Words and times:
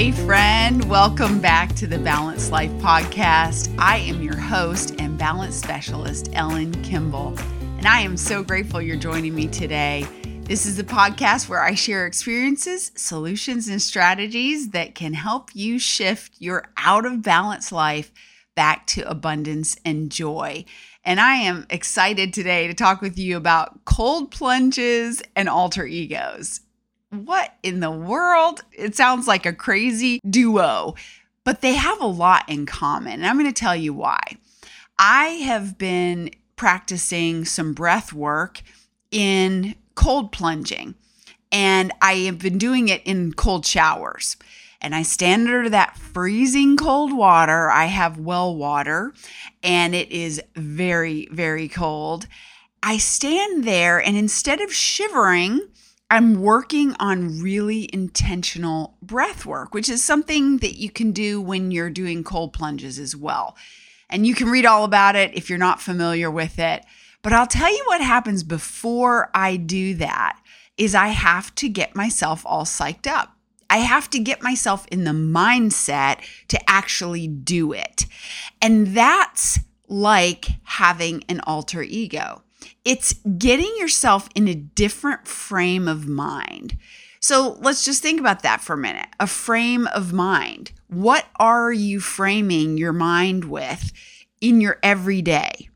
Hey, 0.00 0.12
friend, 0.12 0.82
welcome 0.88 1.40
back 1.40 1.74
to 1.74 1.86
the 1.86 1.98
Balanced 1.98 2.50
Life 2.50 2.70
Podcast. 2.80 3.70
I 3.78 3.98
am 3.98 4.22
your 4.22 4.34
host 4.34 4.94
and 4.98 5.18
balance 5.18 5.56
specialist, 5.56 6.30
Ellen 6.32 6.72
Kimball, 6.82 7.38
and 7.76 7.86
I 7.86 8.00
am 8.00 8.16
so 8.16 8.42
grateful 8.42 8.80
you're 8.80 8.96
joining 8.96 9.34
me 9.34 9.46
today. 9.46 10.06
This 10.44 10.64
is 10.64 10.78
a 10.78 10.84
podcast 10.84 11.50
where 11.50 11.62
I 11.62 11.74
share 11.74 12.06
experiences, 12.06 12.92
solutions, 12.96 13.68
and 13.68 13.82
strategies 13.82 14.70
that 14.70 14.94
can 14.94 15.12
help 15.12 15.50
you 15.52 15.78
shift 15.78 16.32
your 16.38 16.70
out 16.78 17.04
of 17.04 17.20
balance 17.20 17.70
life 17.70 18.10
back 18.56 18.86
to 18.86 19.06
abundance 19.06 19.76
and 19.84 20.10
joy. 20.10 20.64
And 21.04 21.20
I 21.20 21.34
am 21.34 21.66
excited 21.68 22.32
today 22.32 22.68
to 22.68 22.72
talk 22.72 23.02
with 23.02 23.18
you 23.18 23.36
about 23.36 23.84
cold 23.84 24.30
plunges 24.30 25.22
and 25.36 25.46
alter 25.46 25.84
egos. 25.84 26.62
What 27.10 27.54
in 27.62 27.80
the 27.80 27.90
world? 27.90 28.62
It 28.72 28.94
sounds 28.94 29.26
like 29.26 29.44
a 29.44 29.52
crazy 29.52 30.20
duo, 30.28 30.94
but 31.44 31.60
they 31.60 31.74
have 31.74 32.00
a 32.00 32.06
lot 32.06 32.48
in 32.48 32.66
common. 32.66 33.14
And 33.14 33.26
I'm 33.26 33.36
going 33.36 33.52
to 33.52 33.58
tell 33.58 33.76
you 33.76 33.92
why. 33.92 34.20
I 34.98 35.24
have 35.44 35.76
been 35.76 36.30
practicing 36.56 37.44
some 37.44 37.72
breath 37.72 38.12
work 38.12 38.62
in 39.10 39.74
cold 39.94 40.30
plunging. 40.30 40.94
And 41.50 41.92
I 42.00 42.12
have 42.12 42.38
been 42.38 42.58
doing 42.58 42.88
it 42.88 43.02
in 43.04 43.32
cold 43.32 43.66
showers. 43.66 44.36
And 44.80 44.94
I 44.94 45.02
stand 45.02 45.48
under 45.48 45.68
that 45.68 45.96
freezing 45.96 46.76
cold 46.76 47.12
water. 47.12 47.70
I 47.70 47.86
have 47.86 48.18
well 48.18 48.54
water, 48.56 49.12
and 49.62 49.94
it 49.94 50.10
is 50.10 50.40
very, 50.54 51.28
very 51.30 51.68
cold. 51.68 52.26
I 52.82 52.96
stand 52.96 53.64
there, 53.64 54.00
and 54.00 54.16
instead 54.16 54.60
of 54.62 54.72
shivering, 54.72 55.68
I'm 56.10 56.40
working 56.40 56.96
on 56.98 57.40
really 57.40 57.88
intentional 57.92 58.96
breath 59.00 59.46
work, 59.46 59.72
which 59.72 59.88
is 59.88 60.02
something 60.02 60.58
that 60.58 60.76
you 60.76 60.90
can 60.90 61.12
do 61.12 61.40
when 61.40 61.70
you're 61.70 61.88
doing 61.88 62.24
cold 62.24 62.52
plunges 62.52 62.98
as 62.98 63.14
well. 63.14 63.56
And 64.10 64.26
you 64.26 64.34
can 64.34 64.48
read 64.48 64.66
all 64.66 64.82
about 64.82 65.14
it 65.14 65.32
if 65.34 65.48
you're 65.48 65.58
not 65.58 65.80
familiar 65.80 66.28
with 66.28 66.58
it. 66.58 66.84
But 67.22 67.32
I'll 67.32 67.46
tell 67.46 67.70
you 67.70 67.84
what 67.86 68.00
happens 68.00 68.42
before 68.42 69.30
I 69.34 69.56
do 69.56 69.94
that 69.94 70.40
is 70.76 70.96
I 70.96 71.08
have 71.08 71.54
to 71.56 71.68
get 71.68 71.94
myself 71.94 72.42
all 72.44 72.64
psyched 72.64 73.06
up. 73.06 73.36
I 73.68 73.78
have 73.78 74.10
to 74.10 74.18
get 74.18 74.42
myself 74.42 74.86
in 74.90 75.04
the 75.04 75.12
mindset 75.12 76.18
to 76.48 76.58
actually 76.68 77.28
do 77.28 77.72
it. 77.72 78.06
And 78.60 78.88
that's 78.88 79.60
like 79.86 80.46
having 80.64 81.22
an 81.28 81.40
alter 81.40 81.82
ego. 81.82 82.42
It's 82.84 83.14
getting 83.38 83.72
yourself 83.78 84.28
in 84.34 84.48
a 84.48 84.54
different 84.54 85.26
frame 85.28 85.88
of 85.88 86.06
mind. 86.06 86.76
So 87.20 87.58
let's 87.60 87.84
just 87.84 88.02
think 88.02 88.18
about 88.18 88.42
that 88.42 88.60
for 88.60 88.74
a 88.74 88.78
minute. 88.78 89.08
A 89.18 89.26
frame 89.26 89.86
of 89.88 90.12
mind. 90.12 90.72
What 90.88 91.26
are 91.38 91.72
you 91.72 92.00
framing 92.00 92.78
your 92.78 92.94
mind 92.94 93.44
with 93.44 93.92
in 94.40 94.60
your 94.60 94.78
everyday? 94.82 95.68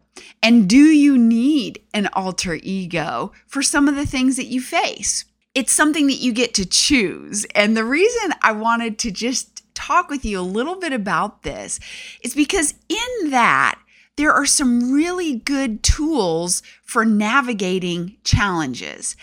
And 0.43 0.69
do 0.69 0.77
you 0.77 1.17
need 1.17 1.83
an 1.93 2.09
alter 2.13 2.59
ego 2.63 3.33
for 3.47 3.63
some 3.63 3.89
of 3.89 3.97
the 3.97 4.07
things 4.07 4.37
that 4.37 4.47
you 4.47 4.61
face? 4.61 5.25
It's 5.55 5.73
something 5.73 6.07
that 6.09 6.21
you 6.21 6.33
get 6.33 6.55
to 6.55 6.67
choose. 6.67 7.45
And 7.55 7.77
the 7.77 7.85
reason 7.85 8.33
I 8.43 8.53
wanted 8.53 8.99
to 9.01 9.11
just 9.11 9.63
talk 9.75 10.09
with 10.09 10.25
you 10.25 10.41
a 10.41 10.43
little 10.43 10.77
bit 10.77 10.93
about 10.93 11.43
this 11.43 11.79
is 12.23 12.35
because 12.35 12.75
in 12.89 13.31
that, 13.31 13.79
there 14.17 14.33
are 14.33 14.47
some 14.47 14.93
really 14.93 15.37
good 15.37 15.83
tools 15.83 16.63
for 16.83 17.05
navigating 17.05 18.17
challenges. 18.25 19.17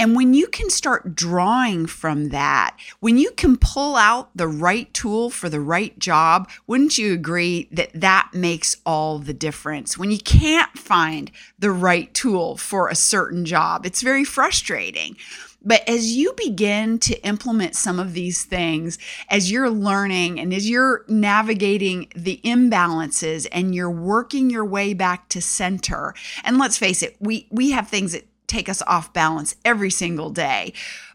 And 0.00 0.14
when 0.14 0.32
you 0.32 0.46
can 0.46 0.70
start 0.70 1.16
drawing 1.16 1.86
from 1.86 2.28
that, 2.28 2.76
when 3.00 3.18
you 3.18 3.32
can 3.32 3.56
pull 3.56 3.96
out 3.96 4.30
the 4.36 4.46
right 4.46 4.92
tool 4.94 5.28
for 5.28 5.48
the 5.48 5.60
right 5.60 5.98
job, 5.98 6.48
wouldn't 6.68 6.98
you 6.98 7.12
agree 7.12 7.68
that 7.72 7.90
that 7.94 8.30
makes 8.32 8.76
all 8.86 9.18
the 9.18 9.34
difference? 9.34 9.98
When 9.98 10.12
you 10.12 10.18
can't 10.18 10.78
find 10.78 11.32
the 11.58 11.72
right 11.72 12.14
tool 12.14 12.56
for 12.56 12.88
a 12.88 12.94
certain 12.94 13.44
job, 13.44 13.84
it's 13.84 14.00
very 14.00 14.22
frustrating. 14.22 15.16
But 15.64 15.88
as 15.88 16.16
you 16.16 16.32
begin 16.36 16.98
to 17.00 17.20
implement 17.26 17.74
some 17.74 17.98
of 17.98 18.12
these 18.12 18.44
things, 18.44 18.98
as 19.28 19.50
you're 19.50 19.70
learning 19.70 20.38
and 20.38 20.54
as 20.54 20.70
you're 20.70 21.04
navigating 21.08 22.10
the 22.14 22.40
imbalances 22.44 23.46
and 23.50 23.74
you're 23.74 23.90
working 23.90 24.50
your 24.50 24.64
way 24.64 24.94
back 24.94 25.28
to 25.30 25.42
center, 25.42 26.14
and 26.44 26.58
let's 26.58 26.78
face 26.78 27.02
it, 27.02 27.16
we, 27.20 27.48
we 27.50 27.72
have 27.72 27.88
things 27.88 28.12
that 28.12 28.26
take 28.46 28.68
us 28.68 28.82
off 28.86 29.12
balance 29.12 29.54
every 29.64 29.90
single 29.90 30.30
day. 30.30 30.72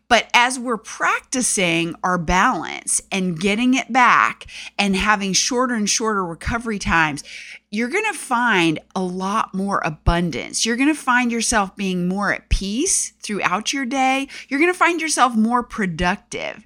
But 0.08 0.30
as 0.34 0.60
we're 0.60 0.78
practicing 0.78 1.96
our 2.04 2.18
balance 2.18 3.02
and 3.12 3.40
getting 3.40 3.74
it 3.74 3.92
back 3.92 4.46
and 4.78 4.96
having 4.96 5.34
shorter 5.34 5.74
and 5.74 5.90
shorter 5.90 6.24
recovery 6.26 6.78
times, 6.78 7.24
you're 7.72 7.90
going 7.90 8.12
to 8.12 8.18
find 8.18 8.80
a 8.96 9.02
lot 9.02 9.56
more 9.56 9.82
abundance. 9.84 10.66
You're 10.66 10.76
going 10.76 10.94
to 10.94 11.00
find 11.00 11.32
yourself 11.32 11.76
being 11.76 12.08
more 12.08 12.32
at 12.32 12.50
peace 12.50 13.14
throughout 13.22 13.74
your 13.74 13.86
day. 13.86 14.28
You're 14.48 14.60
going 14.60 14.72
to 14.72 14.78
find 14.78 15.02
yourself 15.02 15.36
more 15.36 15.64
productive. 15.64 16.66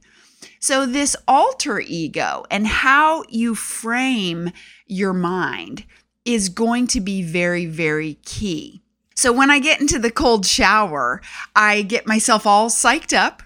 So, 0.60 0.86
this 0.86 1.16
alter 1.28 1.80
ego 1.80 2.44
and 2.50 2.68
how 2.68 3.24
you 3.30 3.56
frame 3.56 4.52
your 4.88 5.14
mind 5.14 5.86
is 6.26 6.50
going 6.50 6.88
to 6.88 7.00
be 7.00 7.22
very, 7.22 7.66
very 7.66 8.16
key. 8.26 8.82
So 9.18 9.34
when 9.34 9.50
I 9.50 9.58
get 9.58 9.82
into 9.82 9.98
the 9.98 10.12
cold 10.12 10.46
shower, 10.46 11.24
I 11.56 11.82
get 11.82 12.06
myself 12.06 12.46
all 12.46 12.70
psyched 12.70 13.18
up 13.18 13.42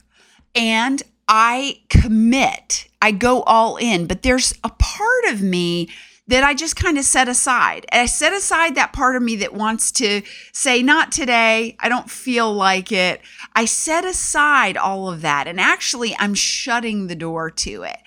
and 0.53 1.01
I 1.29 1.83
commit. 1.87 2.89
I 3.01 3.11
go 3.11 3.41
all 3.43 3.77
in, 3.77 4.05
but 4.05 4.21
there's 4.21 4.53
a 4.65 4.69
part 4.69 5.25
of 5.29 5.41
me 5.41 5.89
that 6.27 6.43
I 6.43 6.55
just 6.55 6.75
kind 6.75 6.97
of 6.97 7.05
set 7.05 7.29
aside. 7.29 7.85
And 7.89 8.01
I 8.01 8.05
set 8.05 8.33
aside 8.33 8.75
that 8.75 8.91
part 8.91 9.15
of 9.15 9.23
me 9.23 9.37
that 9.37 9.53
wants 9.53 9.93
to 9.93 10.23
say, 10.51 10.83
not 10.83 11.09
today. 11.13 11.77
I 11.79 11.87
don't 11.87 12.11
feel 12.11 12.53
like 12.53 12.91
it. 12.91 13.21
I 13.55 13.63
set 13.63 14.03
aside 14.03 14.75
all 14.75 15.09
of 15.09 15.21
that. 15.21 15.47
And 15.47 15.57
actually, 15.57 16.13
I'm 16.19 16.33
shutting 16.33 17.07
the 17.07 17.15
door 17.15 17.49
to 17.49 17.83
it. 17.83 17.99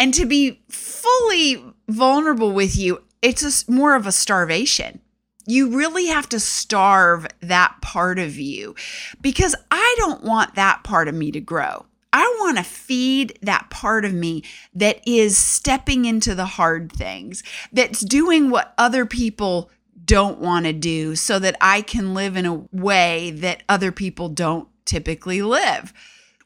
And 0.00 0.12
to 0.14 0.26
be 0.26 0.62
fully 0.68 1.62
vulnerable 1.88 2.50
with 2.50 2.76
you, 2.76 3.02
it's 3.22 3.68
a, 3.68 3.70
more 3.70 3.94
of 3.94 4.08
a 4.08 4.12
starvation 4.12 5.00
you 5.46 5.76
really 5.76 6.06
have 6.06 6.28
to 6.30 6.40
starve 6.40 7.26
that 7.40 7.76
part 7.80 8.18
of 8.18 8.36
you 8.36 8.74
because 9.20 9.54
I 9.70 9.94
don't 9.98 10.24
want 10.24 10.54
that 10.54 10.84
part 10.84 11.08
of 11.08 11.14
me 11.14 11.30
to 11.32 11.40
grow. 11.40 11.86
I 12.12 12.22
want 12.40 12.58
to 12.58 12.64
feed 12.64 13.38
that 13.42 13.70
part 13.70 14.04
of 14.04 14.14
me 14.14 14.44
that 14.74 15.00
is 15.06 15.36
stepping 15.36 16.04
into 16.04 16.34
the 16.34 16.46
hard 16.46 16.92
things, 16.92 17.42
that's 17.72 18.00
doing 18.00 18.50
what 18.50 18.72
other 18.78 19.04
people 19.04 19.70
don't 20.04 20.38
want 20.38 20.66
to 20.66 20.72
do 20.72 21.16
so 21.16 21.38
that 21.40 21.56
I 21.60 21.82
can 21.82 22.14
live 22.14 22.36
in 22.36 22.46
a 22.46 22.66
way 22.72 23.32
that 23.32 23.64
other 23.68 23.90
people 23.90 24.28
don't 24.28 24.68
typically 24.84 25.42
live. 25.42 25.92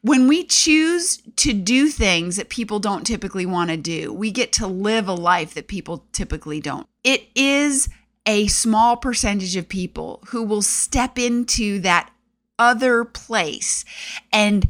When 0.01 0.27
we 0.27 0.45
choose 0.45 1.21
to 1.35 1.53
do 1.53 1.89
things 1.89 2.37
that 2.37 2.49
people 2.49 2.79
don't 2.79 3.05
typically 3.05 3.45
want 3.45 3.69
to 3.69 3.77
do, 3.77 4.13
we 4.13 4.31
get 4.31 4.53
to 4.53 4.65
live 4.65 5.07
a 5.07 5.13
life 5.13 5.53
that 5.53 5.67
people 5.67 6.05
typically 6.13 6.61
don't. 6.61 6.87
It 7.03 7.27
is 7.35 7.89
a 8.25 8.47
small 8.47 8.97
percentage 8.97 9.55
of 9.55 9.69
people 9.69 10.21
who 10.27 10.43
will 10.43 10.61
step 10.61 11.17
into 11.17 11.79
that 11.79 12.11
other 12.57 13.03
place 13.05 13.85
and 14.31 14.69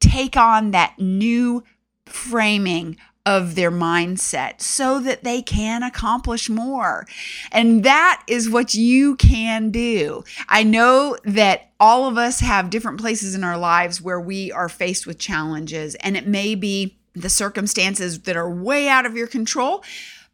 take 0.00 0.36
on 0.36 0.70
that 0.70 0.98
new 0.98 1.64
framing 2.06 2.96
of 3.26 3.54
their 3.54 3.70
mindset 3.70 4.60
so 4.60 5.00
that 5.00 5.24
they 5.24 5.40
can 5.40 5.82
accomplish 5.82 6.50
more. 6.50 7.06
And 7.50 7.82
that 7.82 8.22
is 8.28 8.50
what 8.50 8.74
you 8.74 9.16
can 9.16 9.70
do. 9.70 10.24
I 10.48 10.62
know 10.62 11.16
that 11.24 11.70
all 11.80 12.06
of 12.06 12.18
us 12.18 12.40
have 12.40 12.70
different 12.70 13.00
places 13.00 13.34
in 13.34 13.42
our 13.42 13.56
lives 13.56 14.00
where 14.00 14.20
we 14.20 14.52
are 14.52 14.68
faced 14.68 15.06
with 15.06 15.18
challenges, 15.18 15.94
and 15.96 16.16
it 16.16 16.26
may 16.26 16.54
be 16.54 16.98
the 17.14 17.30
circumstances 17.30 18.20
that 18.20 18.36
are 18.36 18.50
way 18.50 18.88
out 18.88 19.06
of 19.06 19.16
your 19.16 19.26
control, 19.26 19.82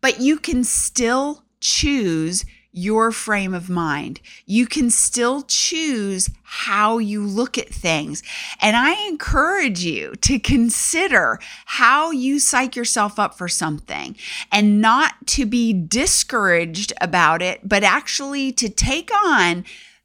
but 0.01 0.21
you 0.21 0.39
can 0.39 0.65
still 0.65 1.45
choose 1.61 2.45
your 2.73 3.11
frame 3.11 3.53
of 3.53 3.69
mind. 3.69 4.21
You 4.47 4.67
can 4.67 4.91
still 4.91 5.43
choose 5.43 6.31
how 6.43 6.99
you 6.99 7.25
look 7.25 7.59
at 7.59 7.69
things. 7.69 8.23
And 8.61 8.77
I 8.77 9.09
encourage 9.09 9.81
you 9.81 10.15
to 10.17 10.39
consider 10.39 11.41
how 11.67 12.11
you 12.11 12.39
psych 12.39 12.77
yourself 12.77 13.19
up 13.19 13.37
for 13.37 13.49
something 13.49 14.17
and 14.53 14.81
not 14.81 15.27
to 15.29 15.47
be 15.47 15.73
discouraged 15.73 16.93
about 17.01 17.43
it, 17.43 17.69
but 17.69 17.83
actually 17.83 18.53
to 18.53 18.69
take 18.69 19.11
on 19.27 19.65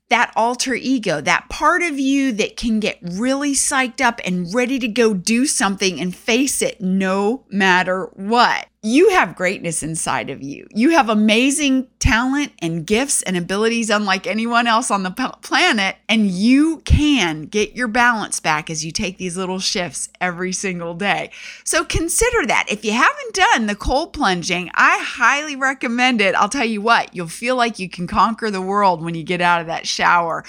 that 0.10 0.32
alter 0.36 0.76
ego, 0.76 1.20
that 1.20 1.50
part 1.50 1.82
of 1.82 2.00
you 2.00 2.32
that 2.32 2.58
can 2.58 2.80
get 2.80 3.00
really 3.02 3.54
psyched 3.54 4.02
up 4.02 4.22
and 4.24 4.54
ready 4.54 4.78
to 4.78 4.88
go 4.88 5.14
do 5.14 5.48
something 5.48 6.00
and 6.00 6.16
face 6.16 6.62
it 6.62 6.80
no 6.80 7.44
matter 7.50 8.06
what. 8.14 8.68
You 8.86 9.10
have 9.10 9.36
greatness 9.36 9.82
inside 9.82 10.30
of 10.30 10.44
you. 10.44 10.68
You 10.70 10.92
have 10.92 11.10
amazing 11.10 11.88
talent 11.98 12.52
and 12.60 12.86
gifts 12.86 13.24
and 13.24 13.36
abilities 13.36 13.90
unlike 13.90 14.28
anyone 14.28 14.68
else 14.68 14.92
on 14.92 15.02
the 15.02 15.10
planet. 15.42 15.96
And 16.08 16.28
you 16.28 16.82
can 16.86 17.46
get 17.46 17.76
your 17.76 17.88
balance 17.88 18.40
back 18.40 18.70
as 18.70 18.86
you 18.86 18.92
take 18.92 19.18
these 19.18 19.38
little 19.38 19.58
shifts 19.58 20.10
every 20.22 20.54
single 20.54 20.94
day. 20.94 21.32
So 21.64 21.84
consider 21.84 22.46
that. 22.46 22.68
If 22.70 22.86
you 22.86 22.92
haven't 22.92 23.34
done 23.34 23.66
the 23.66 23.74
cold 23.74 24.14
plunging, 24.14 24.70
I 24.76 25.04
highly 25.04 25.56
recommend 25.56 26.22
it. 26.22 26.36
I'll 26.36 26.48
tell 26.48 26.64
you 26.64 26.82
what, 26.82 27.16
you'll 27.16 27.28
feel 27.28 27.56
like 27.56 27.80
you 27.80 27.90
can 27.90 28.06
conquer 28.06 28.52
the 28.52 28.62
world 28.62 29.04
when 29.04 29.16
you 29.16 29.24
get 29.24 29.42
out 29.42 29.62
of 29.62 29.68
that 29.68 29.88
shower. 29.88 30.44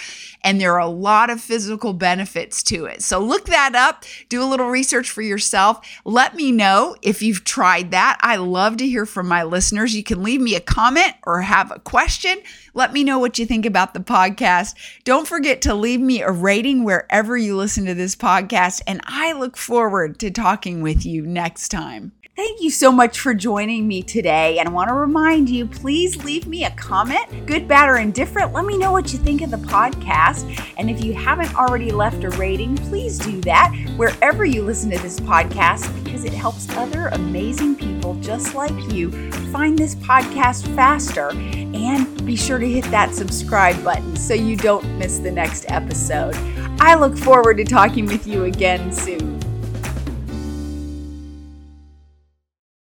And 0.45 0.61
there 0.61 0.75
are 0.75 0.81
a 0.81 0.87
lot 0.87 1.31
of 1.31 1.41
physical 1.41 1.95
benefits 1.95 2.63
to 2.65 2.85
it. 2.85 3.03
So 3.03 3.19
look 3.19 3.47
that 3.47 3.75
up, 3.75 4.05
do 4.29 4.43
a 4.43 4.45
little 4.45 4.69
research 4.69 5.11
for 5.11 5.23
yourself. 5.23 5.81
Let 6.05 6.35
me 6.35 6.53
know 6.53 6.97
if 7.01 7.23
you've 7.23 7.43
tried 7.43 7.93
that. 7.93 8.19
I 8.27 8.35
love 8.35 8.79
to 8.79 8.89
hear 8.89 9.07
from 9.07 9.29
my 9.29 9.45
listeners. 9.45 9.95
You 9.95 10.03
can 10.03 10.21
leave 10.21 10.41
me 10.41 10.57
a 10.57 10.61
comment 10.61 11.13
or 11.25 11.43
have 11.43 11.71
a 11.71 11.79
question. 11.79 12.39
Let 12.75 12.93
me 12.93 13.05
know 13.05 13.21
what 13.21 13.39
you 13.39 13.47
think 13.47 13.65
about 13.65 13.95
the 13.95 14.01
podcast. 14.01 14.75
Don't 15.05 15.29
forget 15.29 15.63
to 15.63 15.75
leave 15.75 16.01
me 16.01 16.23
a 16.23 16.33
rating 16.33 16.83
wherever 16.83 17.37
you 17.37 17.57
listen 17.57 17.85
to 17.85 17.95
this 17.95 18.17
podcast. 18.17 18.83
And 18.85 19.01
I 19.05 19.33
look 19.35 19.57
forward 19.57 20.19
to 20.19 20.33
talking 20.33 20.83
with 20.83 21.07
you 21.07 21.25
next 21.25 21.69
time. 21.69 22.11
Thank 22.37 22.61
you 22.61 22.69
so 22.69 22.93
much 22.93 23.19
for 23.19 23.33
joining 23.33 23.89
me 23.89 24.03
today. 24.03 24.59
And 24.59 24.69
I 24.69 24.71
want 24.71 24.89
to 24.89 24.95
remind 24.95 25.49
you 25.49 25.65
please 25.67 26.23
leave 26.23 26.47
me 26.47 26.65
a 26.67 26.71
comment, 26.73 27.47
good, 27.47 27.67
bad, 27.67 27.89
or 27.89 27.97
indifferent. 27.97 28.53
Let 28.53 28.67
me 28.67 28.77
know 28.77 28.93
what 28.93 29.11
you 29.11 29.19
think 29.19 29.41
of 29.41 29.51
the 29.51 29.57
podcast. 29.57 30.63
And 30.77 30.91
if 30.91 31.03
you 31.03 31.15
haven't 31.15 31.55
already 31.57 31.93
left 31.93 32.25
a 32.25 32.31
rating, 32.31 32.77
please 32.77 33.19
do 33.19 33.41
that 33.43 33.75
wherever 33.97 34.45
you 34.45 34.63
listen 34.63 34.91
to 34.91 34.99
this 34.99 35.19
podcast 35.19 35.91
because 36.05 36.25
it 36.25 36.35
helps 36.35 36.69
other 36.77 37.07
amazing 37.07 37.75
people 37.75 38.16
just 38.23 38.55
like 38.55 38.93
you 38.93 39.11
find 39.53 39.79
this 39.79 39.95
podcast 39.95 40.67
faster. 40.75 41.31
And 41.31 42.27
be 42.27 42.37
sure 42.37 42.59
to 42.59 42.69
hit 42.69 42.85
that 42.87 43.15
subscribe 43.15 43.83
button 43.85 44.17
so 44.17 44.35
you 44.35 44.57
don't 44.57 44.99
miss 44.99 45.19
the 45.19 45.31
next 45.31 45.67
episode. 45.69 46.35
I 46.81 46.95
look 46.95 47.17
forward 47.17 47.57
to 47.59 47.65
talking 47.65 48.07
with 48.07 48.27
you 48.27 48.45
again 48.45 48.93
soon. 48.93 49.36